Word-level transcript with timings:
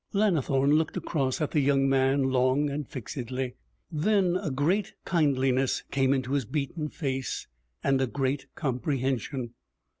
Lannithorne 0.13 0.71
looked 0.73 0.97
across 0.97 1.41
at 1.41 1.51
the 1.51 1.59
young 1.59 1.87
man 1.87 2.31
long 2.31 2.71
and 2.71 2.89
fixedly. 2.89 3.53
Then 3.91 4.35
a 4.35 4.49
great 4.49 4.93
kindliness 5.05 5.83
came 5.91 6.11
into 6.11 6.31
his 6.33 6.45
beaten 6.45 6.89
face, 6.89 7.45
and 7.83 8.01
a 8.01 8.07
great 8.07 8.47
comprehension. 8.55 9.53